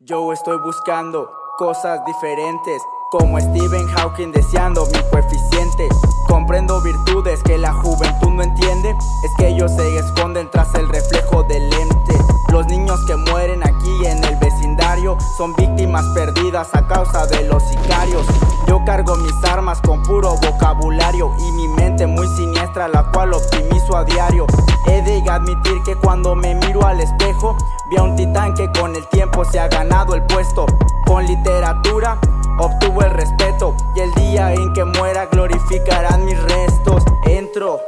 Yo 0.00 0.32
estoy 0.32 0.58
buscando 0.58 1.30
cosas 1.58 2.04
diferentes, 2.04 2.82
como 3.10 3.38
Stephen 3.38 3.86
Hawking 3.86 4.32
deseando 4.32 4.86
mi 4.86 4.98
coeficiente. 5.10 5.88
Comprendo 6.26 6.80
virtudes 6.80 7.40
que 7.44 7.56
la 7.56 7.72
juventud 7.72 8.30
no 8.30 8.42
entiende, 8.42 8.90
es 8.90 9.30
que 9.38 9.48
ellos 9.48 9.70
se 9.72 9.96
esconden 9.98 10.50
tras 10.50 10.74
el 10.74 10.88
reflejo 10.88 11.44
del 11.44 11.70
lente. 11.70 12.18
Los 12.50 12.66
niños 12.66 12.98
que 13.06 13.16
mueren 13.16 13.62
aquí 13.62 14.06
en 14.06 14.24
el 14.24 14.36
vecindario 14.36 15.16
son 15.36 15.54
víctimas 15.54 16.04
perdidas 16.14 16.74
a 16.74 16.86
causa 16.88 17.26
de 17.26 17.44
los 17.44 17.62
sicarios. 17.62 18.26
Yo 18.66 18.84
cargo 18.84 19.16
mis 19.16 19.44
armas 19.44 19.80
con 19.82 20.02
puro 20.02 20.34
vocabulario 20.36 21.32
y 21.38 21.52
mi 21.52 21.68
mente 21.68 22.06
muy 22.06 22.26
siniestra, 22.36 22.88
la 22.88 23.10
cual 23.12 23.34
optimizo 23.34 23.96
a 23.96 24.04
diario. 24.04 24.46
He 24.86 25.02
de 25.02 25.28
admitir 25.30 25.82
que 25.84 25.96
cuando 25.96 26.34
me 26.34 26.54
al 26.94 27.00
espejo, 27.00 27.56
vi 27.90 27.96
a 27.96 28.02
un 28.02 28.14
titán 28.14 28.54
que 28.54 28.70
con 28.78 28.94
el 28.94 29.06
tiempo 29.08 29.44
se 29.44 29.58
ha 29.58 29.68
ganado 29.68 30.14
el 30.14 30.22
puesto. 30.22 30.66
Con 31.06 31.26
literatura 31.26 32.20
obtuvo 32.58 33.02
el 33.02 33.10
respeto 33.10 33.74
y 33.96 34.00
el 34.00 34.14
día 34.14 34.54
en 34.54 34.72
que 34.72 34.84
muera 34.84 35.26
glorificarán 35.26 36.24
mis 36.24 36.40
restos. 36.42 37.02
Entro 37.26 37.80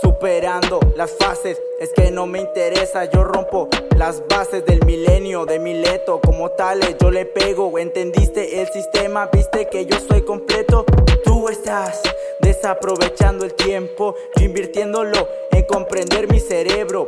superando 0.00 0.80
las 0.96 1.10
fases, 1.12 1.60
es 1.80 1.92
que 1.92 2.10
no 2.10 2.26
me 2.26 2.40
interesa, 2.40 3.04
yo 3.04 3.24
rompo 3.24 3.68
las 3.96 4.22
bases 4.28 4.64
del 4.64 4.84
milenio, 4.84 5.44
de 5.46 5.58
Mileto, 5.58 6.20
como 6.20 6.50
tales 6.50 6.96
yo 7.00 7.10
le 7.10 7.24
pego, 7.24 7.78
entendiste 7.78 8.60
el 8.60 8.68
sistema, 8.68 9.28
viste 9.32 9.68
que 9.68 9.86
yo 9.86 9.98
soy 10.00 10.22
completo, 10.22 10.84
tú 11.24 11.48
estás 11.48 12.02
desaprovechando 12.40 13.44
el 13.44 13.54
tiempo, 13.54 14.14
yo 14.36 14.44
invirtiéndolo 14.44 15.28
en 15.50 15.64
comprender 15.64 16.30
mi 16.30 16.40
cerebro, 16.40 17.04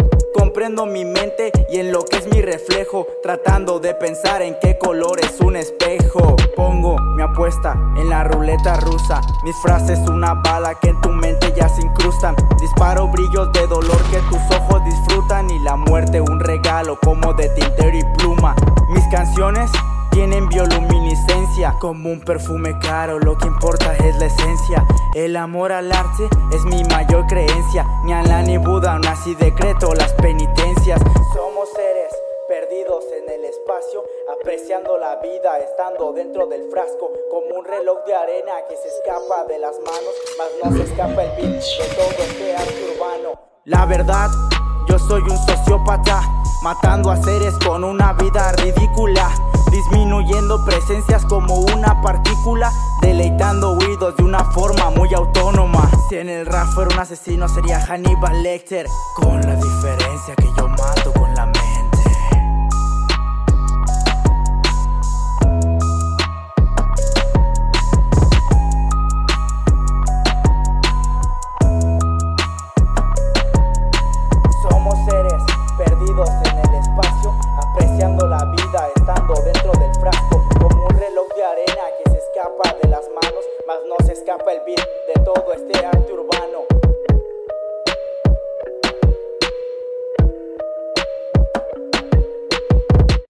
comprendo 0.59 0.87
mi 0.87 1.05
mente 1.05 1.53
y 1.71 1.79
en 1.79 1.93
lo 1.93 2.05
que 2.05 2.17
es 2.17 2.27
mi 2.27 2.43
reflejo, 2.43 3.07
tratando 3.23 3.79
de 3.79 3.95
pensar 3.95 4.43
en 4.43 4.57
qué 4.61 4.77
color 4.77 5.21
es 5.21 5.41
un 5.41 5.55
espejo. 5.55 6.35
Pongo 6.57 6.97
mi 7.15 7.23
apuesta 7.23 7.75
en 7.97 8.11
la 8.11 8.25
ruleta 8.25 8.75
rusa, 8.81 9.21
mis 9.45 9.55
frases 9.63 10.01
una 10.09 10.35
bala 10.35 10.75
que 10.81 10.89
en 10.89 11.01
tu 11.01 11.11
mente 11.11 11.55
ya 11.57 11.69
se 11.69 11.83
incrustan, 11.83 12.35
disparo 12.61 13.07
brillos 13.07 13.53
de 13.53 13.69
dolor 13.69 14.03
que 14.11 14.19
tus 14.31 14.57
ojos 14.57 14.85
disfrutan 14.85 15.49
y 15.49 15.61
la 15.61 15.77
muerte 15.77 16.21
un 16.21 16.41
regalo 16.41 16.99
como 17.05 17.35
de 17.35 17.51
tintero 17.51 17.97
y 17.97 18.03
pluma. 18.17 18.57
Mis 18.89 19.07
canciones 19.13 19.71
tienen 20.11 20.49
bioluminiscencia 20.49 21.75
como 21.81 22.11
un 22.11 22.21
perfume 22.21 22.79
caro, 22.81 23.19
lo 23.19 23.37
que 23.37 23.47
importa 23.47 23.95
es 23.97 24.17
la 24.17 24.27
esencia. 24.27 24.85
El 25.15 25.37
amor 25.37 25.73
al 25.73 25.91
arte 25.93 26.29
es 26.53 26.65
mi 26.65 26.83
mayor 26.85 27.27
creencia, 27.27 27.87
ni 28.05 28.13
Alá 28.13 28.43
ni 28.43 28.57
Buda 28.59 28.95
aún 28.95 29.07
así 29.07 29.35
decreto 29.35 29.95
las 29.95 30.13
penitencias. 30.15 31.01
Somos 31.35 31.69
seres 31.71 32.13
perdidos 32.49 33.05
en 33.21 33.31
el 33.31 33.45
espacio, 33.45 34.05
apreciando 34.41 34.97
la 34.99 35.17
vida 35.17 35.59
estando 35.59 36.13
dentro 36.13 36.47
del 36.47 36.71
frasco, 36.71 37.11
como 37.31 37.59
un 37.59 37.65
reloj 37.65 38.05
de 38.07 38.15
arena 38.15 38.53
que 38.69 38.77
se 38.77 38.89
escapa 38.89 39.45
de 39.45 39.59
las 39.59 39.77
manos, 39.81 40.15
mas 40.39 40.49
no 40.65 40.77
se 40.77 40.91
escapa 40.91 41.25
el 41.25 41.31
beat 41.37 41.63
de 41.63 41.95
todo 41.95 42.25
este 42.25 42.57
arte 42.57 42.95
urbano. 42.95 43.41
La 43.65 43.85
verdad, 43.85 44.31
yo 44.89 44.99
soy 44.99 45.23
un 45.23 45.37
sociópata, 45.47 46.23
matando 46.63 47.11
a 47.11 47.17
seres 47.17 47.55
con 47.65 47.85
una 47.85 48.15
vida 48.15 48.53
ridícula 48.53 49.31
disminuyendo 49.79 50.65
presencias 50.65 51.25
como 51.25 51.55
una 51.55 52.03
partícula, 52.03 52.73
deleitando 53.01 53.75
oídos 53.75 54.17
de 54.17 54.25
una 54.25 54.43
forma 54.45 54.91
muy 54.91 55.15
autónoma. 55.15 55.89
Si 56.09 56.17
en 56.17 56.29
el 56.29 56.47
rap 56.47 56.67
fuera 56.75 56.93
un 56.93 56.99
asesino 56.99 57.49
sería 57.49 57.79
Hannibal 57.87 58.43
Lecter, 58.43 58.89
con 59.15 59.41
la 59.41 59.55
diferencia 59.55 60.35
que 60.35 60.49
yo 60.57 60.67
mato 60.69 61.13
con 61.13 61.33
la 61.33 61.38
del 84.45 84.88